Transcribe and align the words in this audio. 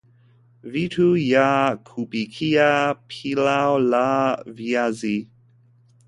Vitu 0.63 1.13
vya 1.15 1.77
kupikia 1.89 2.69
pilau 3.11 3.77
la 3.91 4.05
viazi 4.57 5.13